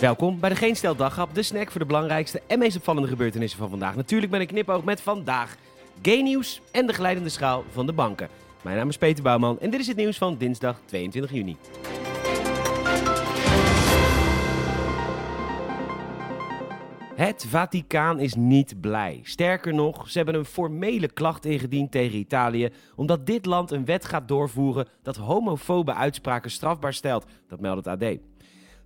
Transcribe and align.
Welkom 0.00 0.40
bij 0.40 0.48
de 0.48 0.56
Geen 0.56 0.76
Stel 0.76 0.96
de 1.32 1.42
snack 1.42 1.70
voor 1.70 1.80
de 1.80 1.86
belangrijkste 1.86 2.42
en 2.46 2.58
meest 2.58 2.76
opvallende 2.76 3.08
gebeurtenissen 3.08 3.58
van 3.58 3.68
vandaag. 3.68 3.96
Natuurlijk 3.96 4.32
ben 4.32 4.40
ik 4.40 4.48
knipoog 4.48 4.84
met 4.84 5.00
vandaag 5.00 5.56
gay 6.02 6.20
nieuws 6.20 6.60
en 6.72 6.86
de 6.86 6.92
glijdende 6.92 7.28
schaal 7.28 7.64
van 7.70 7.86
de 7.86 7.92
banken. 7.92 8.28
Mijn 8.62 8.76
naam 8.76 8.88
is 8.88 8.98
Peter 8.98 9.22
Bouwman 9.22 9.60
en 9.60 9.70
dit 9.70 9.80
is 9.80 9.86
het 9.86 9.96
nieuws 9.96 10.18
van 10.18 10.36
dinsdag 10.36 10.80
22 10.84 11.32
juni. 11.32 11.56
Het 17.14 17.46
Vaticaan 17.48 18.20
is 18.20 18.34
niet 18.34 18.80
blij. 18.80 19.20
Sterker 19.22 19.74
nog, 19.74 20.10
ze 20.10 20.16
hebben 20.16 20.34
een 20.34 20.44
formele 20.44 21.08
klacht 21.08 21.44
ingediend 21.44 21.90
tegen 21.90 22.18
Italië, 22.18 22.68
omdat 22.96 23.26
dit 23.26 23.46
land 23.46 23.70
een 23.70 23.84
wet 23.84 24.04
gaat 24.04 24.28
doorvoeren 24.28 24.88
dat 25.02 25.16
homofobe 25.16 25.94
uitspraken 25.94 26.50
strafbaar 26.50 26.94
stelt. 26.94 27.26
Dat 27.48 27.60
meldt 27.60 27.84
het 27.84 28.02
AD. 28.02 28.18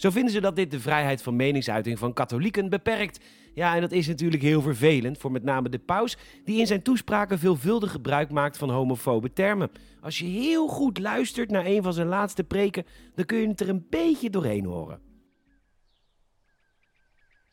Zo 0.05 0.11
vinden 0.11 0.33
ze 0.33 0.41
dat 0.41 0.57
dit 0.57 0.71
de 0.71 0.81
vrijheid 0.81 1.23
van 1.23 1.37
meningsuiting 1.37 1.99
van 1.99 2.13
katholieken 2.13 2.69
beperkt. 2.69 3.25
Ja, 3.55 3.75
en 3.75 3.81
dat 3.81 3.93
is 3.93 4.07
natuurlijk 4.07 4.43
heel 4.43 4.63
vervelend 4.63 5.19
voor 5.19 5.33
met 5.33 5.43
name 5.43 5.69
de 5.69 5.79
paus, 5.79 6.17
die 6.45 6.59
in 6.59 6.67
zijn 6.67 6.83
toespraken 6.83 7.39
veelvuldig 7.39 7.91
gebruik 7.91 8.31
maakt 8.31 8.57
van 8.57 8.71
homofobe 8.71 9.33
termen. 9.33 9.71
Als 10.01 10.19
je 10.19 10.25
heel 10.25 10.69
goed 10.69 10.99
luistert 10.99 11.51
naar 11.51 11.67
een 11.67 11.83
van 11.83 11.93
zijn 11.93 12.07
laatste 12.07 12.45
preken, 12.45 12.87
dan 13.15 13.25
kun 13.25 13.39
je 13.39 13.49
het 13.49 13.61
er 13.61 13.69
een 13.69 13.87
beetje 13.91 14.31
doorheen 14.31 14.65
horen. 14.65 15.01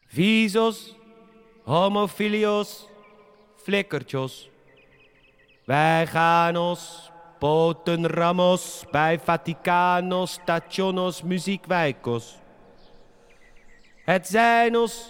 Visos, 0.06 0.96
homofilios, 1.64 2.88
flikkertjes. 3.56 4.50
Wij 5.66 6.08
gaan 6.08 6.58
ons 6.58 7.11
poten 7.42 8.06
ramos 8.06 8.86
bij 8.92 9.20
Vaticanos 9.20 10.32
stationos 10.32 11.22
muziekwijkos. 11.22 12.38
Het 14.06 14.28
zijn 14.28 14.78
ons 14.78 15.10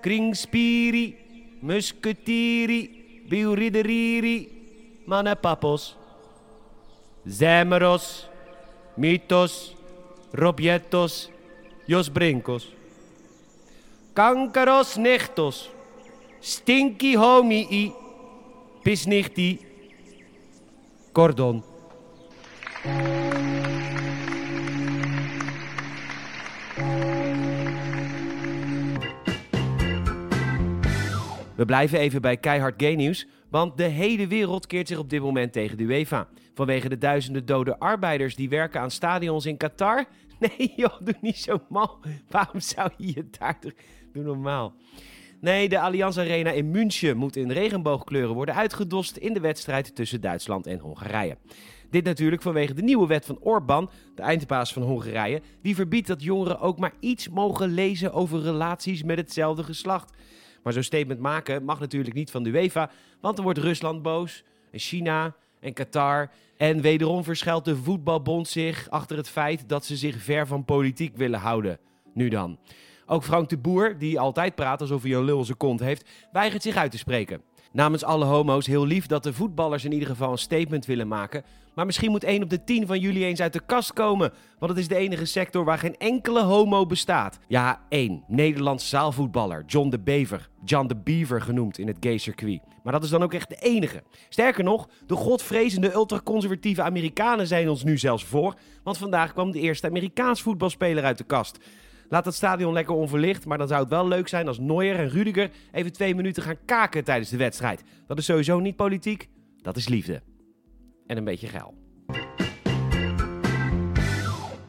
kringspiri, 0.00 1.16
musketieri, 1.60 2.90
biurideriri, 3.28 4.48
manepapos. 5.06 5.96
Zemeros, 7.26 8.28
mitos, 8.94 9.74
robietos, 10.30 11.30
jos 11.86 12.10
brincos. 12.10 12.70
Kankeros 14.12 14.94
nichtos, 14.96 15.70
stinky 16.40 17.16
homii, 17.16 17.92
pisnichti, 18.82 19.58
cordon. 21.12 21.71
We 22.82 22.88
blijven 31.66 31.98
even 31.98 32.20
bij 32.20 32.36
keihard 32.36 32.74
gay 32.76 32.94
nieuws, 32.94 33.26
want 33.50 33.76
de 33.76 33.84
hele 33.84 34.26
wereld 34.26 34.66
keert 34.66 34.88
zich 34.88 34.98
op 34.98 35.10
dit 35.10 35.20
moment 35.20 35.52
tegen 35.52 35.76
de 35.76 35.82
UEFA. 35.82 36.28
Vanwege 36.54 36.88
de 36.88 36.98
duizenden 36.98 37.46
dode 37.46 37.78
arbeiders 37.78 38.36
die 38.36 38.48
werken 38.48 38.80
aan 38.80 38.90
stadions 38.90 39.46
in 39.46 39.56
Qatar. 39.56 40.04
Nee 40.38 40.72
joh, 40.76 41.00
doe 41.00 41.14
niet 41.20 41.38
zo 41.38 41.62
mal. 41.68 41.98
Waarom 42.28 42.60
zou 42.60 42.90
je 42.96 43.06
je 43.06 43.26
daar. 43.38 43.58
Doe 44.12 44.22
normaal. 44.22 44.74
Nee, 45.40 45.68
de 45.68 45.80
Allianz 45.80 46.18
Arena 46.18 46.50
in 46.50 46.70
München 46.70 47.16
moet 47.16 47.36
in 47.36 47.50
regenboogkleuren 47.50 48.34
worden 48.34 48.54
uitgedost 48.54 49.16
in 49.16 49.34
de 49.34 49.40
wedstrijd 49.40 49.94
tussen 49.94 50.20
Duitsland 50.20 50.66
en 50.66 50.78
Hongarije. 50.78 51.36
Dit 51.92 52.04
natuurlijk 52.04 52.42
vanwege 52.42 52.74
de 52.74 52.82
nieuwe 52.82 53.06
wet 53.06 53.26
van 53.26 53.38
Orbán, 53.40 53.90
de 54.14 54.22
eindbaas 54.22 54.72
van 54.72 54.82
Hongarije, 54.82 55.42
die 55.62 55.74
verbiedt 55.74 56.06
dat 56.06 56.22
jongeren 56.22 56.60
ook 56.60 56.78
maar 56.78 56.92
iets 57.00 57.28
mogen 57.28 57.68
lezen 57.68 58.12
over 58.12 58.42
relaties 58.42 59.02
met 59.02 59.16
hetzelfde 59.16 59.64
geslacht. 59.64 60.12
Maar 60.62 60.72
zo'n 60.72 60.82
statement 60.82 61.20
maken 61.20 61.64
mag 61.64 61.80
natuurlijk 61.80 62.14
niet 62.14 62.30
van 62.30 62.42
de 62.42 62.50
UEFA, 62.50 62.90
want 63.20 63.36
dan 63.36 63.44
wordt 63.44 63.58
Rusland 63.58 64.02
boos, 64.02 64.44
en 64.70 64.78
China 64.78 65.34
en 65.60 65.72
Qatar. 65.72 66.30
En 66.56 66.80
wederom 66.80 67.24
verschuilt 67.24 67.64
de 67.64 67.76
voetbalbond 67.76 68.48
zich 68.48 68.90
achter 68.90 69.16
het 69.16 69.28
feit 69.28 69.68
dat 69.68 69.84
ze 69.84 69.96
zich 69.96 70.22
ver 70.22 70.46
van 70.46 70.64
politiek 70.64 71.16
willen 71.16 71.40
houden. 71.40 71.78
Nu 72.14 72.28
dan. 72.28 72.58
Ook 73.06 73.24
Frank 73.24 73.48
de 73.48 73.58
Boer, 73.58 73.98
die 73.98 74.20
altijd 74.20 74.54
praat 74.54 74.80
alsof 74.80 75.02
hij 75.02 75.12
een 75.12 75.24
lul 75.24 75.44
zijn 75.44 75.56
kont 75.56 75.80
heeft, 75.80 76.10
weigert 76.32 76.62
zich 76.62 76.76
uit 76.76 76.90
te 76.90 76.98
spreken. 76.98 77.42
Namens 77.72 78.04
alle 78.04 78.24
homo's 78.24 78.66
heel 78.66 78.86
lief 78.86 79.06
dat 79.06 79.22
de 79.22 79.32
voetballers 79.32 79.84
in 79.84 79.92
ieder 79.92 80.08
geval 80.08 80.32
een 80.32 80.38
statement 80.38 80.86
willen 80.86 81.08
maken. 81.08 81.44
Maar 81.74 81.86
misschien 81.86 82.10
moet 82.10 82.24
1 82.24 82.42
op 82.42 82.50
de 82.50 82.64
10 82.64 82.86
van 82.86 82.98
jullie 82.98 83.24
eens 83.24 83.40
uit 83.40 83.52
de 83.52 83.60
kast 83.66 83.92
komen. 83.92 84.32
Want 84.58 84.70
het 84.70 84.80
is 84.80 84.88
de 84.88 84.96
enige 84.96 85.24
sector 85.24 85.64
waar 85.64 85.78
geen 85.78 85.96
enkele 85.96 86.42
homo 86.42 86.86
bestaat. 86.86 87.38
Ja, 87.48 87.80
één. 87.88 88.24
Nederlands 88.28 88.88
zaalvoetballer. 88.88 89.64
John 89.66 89.88
de 89.88 90.00
Bever. 90.00 90.48
John 90.64 90.86
de 90.86 90.96
Beaver 90.96 91.40
genoemd 91.40 91.78
in 91.78 91.86
het 91.86 91.96
gay 92.00 92.18
circuit. 92.18 92.60
Maar 92.82 92.92
dat 92.92 93.04
is 93.04 93.10
dan 93.10 93.22
ook 93.22 93.34
echt 93.34 93.48
de 93.48 93.56
enige. 93.56 94.02
Sterker 94.28 94.64
nog, 94.64 94.88
de 95.06 95.14
godvrezende 95.14 95.92
ultraconservatieve 95.92 96.82
Amerikanen 96.82 97.46
zijn 97.46 97.68
ons 97.68 97.84
nu 97.84 97.98
zelfs 97.98 98.24
voor. 98.24 98.54
Want 98.82 98.98
vandaag 98.98 99.32
kwam 99.32 99.50
de 99.50 99.60
eerste 99.60 99.86
Amerikaans 99.86 100.42
voetbalspeler 100.42 101.04
uit 101.04 101.18
de 101.18 101.24
kast. 101.24 101.58
Laat 102.12 102.24
het 102.24 102.34
stadion 102.34 102.72
lekker 102.72 102.94
onverlicht, 102.94 103.46
maar 103.46 103.58
dan 103.58 103.68
zou 103.68 103.80
het 103.80 103.90
wel 103.90 104.08
leuk 104.08 104.28
zijn 104.28 104.48
als 104.48 104.58
Neuer 104.58 104.98
en 104.98 105.08
Rudiger 105.08 105.50
even 105.72 105.92
twee 105.92 106.14
minuten 106.14 106.42
gaan 106.42 106.56
kaken 106.64 107.04
tijdens 107.04 107.30
de 107.30 107.36
wedstrijd. 107.36 107.82
Dat 108.06 108.18
is 108.18 108.24
sowieso 108.24 108.60
niet 108.60 108.76
politiek, 108.76 109.28
dat 109.62 109.76
is 109.76 109.88
liefde. 109.88 110.22
En 111.06 111.16
een 111.16 111.24
beetje 111.24 111.46
geil. 111.46 111.74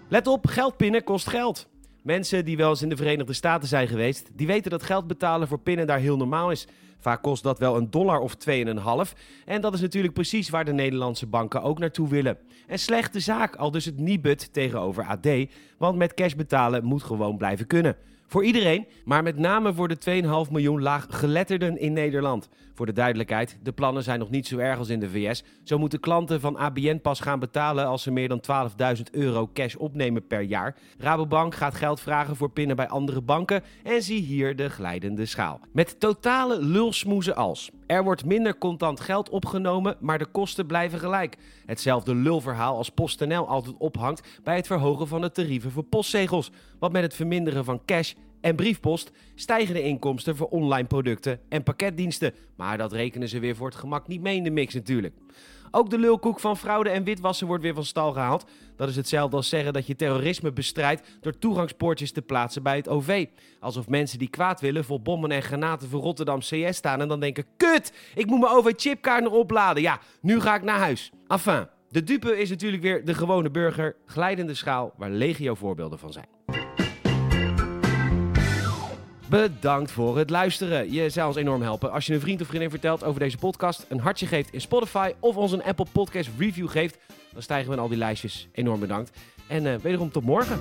Let 0.09 0.27
op, 0.27 0.47
geld 0.47 0.77
pinnen 0.77 1.03
kost 1.03 1.29
geld. 1.29 1.69
Mensen 2.03 2.45
die 2.45 2.57
wel 2.57 2.69
eens 2.69 2.81
in 2.81 2.89
de 2.89 2.97
Verenigde 2.97 3.33
Staten 3.33 3.67
zijn 3.67 3.87
geweest, 3.87 4.29
die 4.33 4.47
weten 4.47 4.71
dat 4.71 4.83
geld 4.83 5.07
betalen 5.07 5.47
voor 5.47 5.59
pinnen 5.59 5.87
daar 5.87 5.99
heel 5.99 6.17
normaal 6.17 6.51
is. 6.51 6.67
Vaak 7.03 7.21
kost 7.21 7.43
dat 7.43 7.59
wel 7.59 7.77
een 7.77 7.91
dollar 7.91 8.19
of 8.19 8.35
2,5. 8.49 9.13
En 9.45 9.61
dat 9.61 9.73
is 9.73 9.81
natuurlijk 9.81 10.13
precies 10.13 10.49
waar 10.49 10.65
de 10.65 10.73
Nederlandse 10.73 11.27
banken 11.27 11.61
ook 11.61 11.79
naartoe 11.79 12.09
willen. 12.09 12.37
En 12.67 12.79
slechte 12.79 13.19
zaak, 13.19 13.55
al 13.55 13.71
dus 13.71 13.85
het 13.85 13.99
Nibud 13.99 14.53
tegenover 14.53 15.05
AD. 15.05 15.27
Want 15.77 15.97
met 15.97 16.13
cash 16.13 16.33
betalen 16.33 16.83
moet 16.83 17.03
gewoon 17.03 17.37
blijven 17.37 17.67
kunnen. 17.67 17.95
Voor 18.27 18.43
iedereen, 18.43 18.87
maar 19.05 19.23
met 19.23 19.37
name 19.37 19.73
voor 19.73 19.87
de 19.87 20.21
2,5 20.45 20.51
miljoen 20.51 20.81
laaggeletterden 20.81 21.79
in 21.79 21.93
Nederland. 21.93 22.49
Voor 22.75 22.85
de 22.85 22.91
duidelijkheid, 22.91 23.57
de 23.63 23.71
plannen 23.71 24.03
zijn 24.03 24.19
nog 24.19 24.29
niet 24.29 24.47
zo 24.47 24.57
erg 24.57 24.77
als 24.77 24.89
in 24.89 24.99
de 24.99 25.09
VS. 25.09 25.43
Zo 25.63 25.77
moeten 25.77 25.99
klanten 25.99 26.39
van 26.39 26.57
ABN 26.57 26.99
pas 27.01 27.19
gaan 27.19 27.39
betalen 27.39 27.85
als 27.85 28.03
ze 28.03 28.11
meer 28.11 28.27
dan 28.27 28.41
12.000 28.97 29.01
euro 29.11 29.49
cash 29.53 29.75
opnemen 29.75 30.27
per 30.27 30.41
jaar. 30.41 30.75
Rabobank 30.97 31.55
gaat 31.55 31.75
geld 31.75 31.99
vragen 31.99 32.35
voor 32.35 32.51
pinnen 32.51 32.75
bij 32.75 32.87
andere 32.87 33.21
banken 33.21 33.63
en 33.83 34.01
zie 34.01 34.21
hier 34.21 34.55
de 34.55 34.69
glijdende 34.69 35.25
schaal. 35.25 35.59
Met 35.71 35.99
totale 35.99 36.61
lulsmoezen 36.93 37.35
als. 37.35 37.71
Er 37.87 38.03
wordt 38.03 38.25
minder 38.25 38.57
contant 38.57 38.99
geld 38.99 39.29
opgenomen, 39.29 39.95
maar 39.99 40.17
de 40.17 40.25
kosten 40.25 40.65
blijven 40.65 40.99
gelijk. 40.99 41.37
Hetzelfde 41.65 42.15
lulverhaal 42.15 42.77
als 42.77 42.89
PostNL 42.89 43.47
altijd 43.47 43.75
ophangt 43.77 44.39
bij 44.43 44.55
het 44.55 44.67
verhogen 44.67 45.07
van 45.07 45.21
de 45.21 45.31
tarieven 45.31 45.71
voor 45.71 45.83
postzegels. 45.83 46.51
Want 46.79 46.93
met 46.93 47.03
het 47.03 47.13
verminderen 47.13 47.65
van 47.65 47.81
cash 47.85 48.13
en 48.41 48.55
briefpost 48.55 49.11
stijgen 49.35 49.73
de 49.73 49.81
inkomsten 49.81 50.35
voor 50.35 50.47
online 50.47 50.87
producten 50.87 51.39
en 51.49 51.63
pakketdiensten. 51.63 52.33
Maar 52.55 52.77
dat 52.77 52.91
rekenen 52.91 53.29
ze 53.29 53.39
weer 53.39 53.55
voor 53.55 53.67
het 53.67 53.75
gemak 53.75 54.07
niet 54.07 54.21
mee 54.21 54.37
in 54.37 54.43
de 54.43 54.49
mix 54.49 54.73
natuurlijk. 54.73 55.15
Ook 55.75 55.89
de 55.89 55.97
lulkoek 55.97 56.39
van 56.39 56.57
fraude 56.57 56.89
en 56.89 57.03
witwassen 57.03 57.47
wordt 57.47 57.63
weer 57.63 57.73
van 57.73 57.85
stal 57.85 58.11
gehaald. 58.11 58.45
Dat 58.75 58.89
is 58.89 58.95
hetzelfde 58.95 59.35
als 59.35 59.49
zeggen 59.49 59.73
dat 59.73 59.87
je 59.87 59.95
terrorisme 59.95 60.51
bestrijdt 60.51 61.17
door 61.21 61.37
toegangspoortjes 61.37 62.11
te 62.11 62.21
plaatsen 62.21 62.63
bij 62.63 62.75
het 62.75 62.87
OV. 62.87 63.25
Alsof 63.59 63.87
mensen 63.87 64.19
die 64.19 64.29
kwaad 64.29 64.61
willen 64.61 64.85
vol 64.85 65.01
bommen 65.01 65.31
en 65.31 65.41
granaten 65.41 65.89
voor 65.89 66.01
Rotterdam 66.01 66.39
CS 66.39 66.75
staan 66.75 67.01
en 67.01 67.07
dan 67.07 67.19
denken: 67.19 67.45
kut, 67.57 67.93
ik 68.15 68.25
moet 68.25 68.39
mijn 68.39 68.51
OV-chipkaart 68.51 69.23
nog 69.23 69.33
opladen. 69.33 69.81
Ja, 69.81 69.99
nu 70.21 70.41
ga 70.41 70.55
ik 70.55 70.63
naar 70.63 70.79
huis. 70.79 71.11
Enfin, 71.27 71.67
de 71.89 72.03
dupe 72.03 72.37
is 72.37 72.49
natuurlijk 72.49 72.83
weer 72.83 73.05
de 73.05 73.13
gewone 73.13 73.51
burger, 73.51 73.95
glijdende 74.05 74.53
schaal 74.53 74.93
waar 74.97 75.09
legio 75.09 75.55
voorbeelden 75.55 75.99
van 75.99 76.11
zijn. 76.11 76.62
Bedankt 79.33 79.91
voor 79.91 80.17
het 80.17 80.29
luisteren. 80.29 80.91
Je 80.91 81.09
zou 81.09 81.27
ons 81.27 81.35
enorm 81.35 81.61
helpen 81.61 81.91
als 81.91 82.05
je 82.05 82.13
een 82.13 82.19
vriend 82.19 82.41
of 82.41 82.47
vriendin 82.47 82.69
vertelt 82.69 83.03
over 83.03 83.19
deze 83.19 83.37
podcast, 83.37 83.85
een 83.89 83.99
hartje 83.99 84.25
geeft 84.25 84.53
in 84.53 84.61
Spotify 84.61 85.11
of 85.19 85.35
ons 85.35 85.51
een 85.51 85.63
Apple 85.63 85.85
Podcast 85.91 86.29
review 86.37 86.69
geeft. 86.69 86.97
Dan 87.31 87.41
stijgen 87.41 87.67
we 87.69 87.75
in 87.75 87.81
al 87.81 87.87
die 87.87 87.97
lijstjes. 87.97 88.47
Enorm 88.51 88.79
bedankt. 88.79 89.11
En 89.47 89.65
uh, 89.65 89.75
wederom 89.75 90.11
tot 90.11 90.23
morgen. 90.23 90.59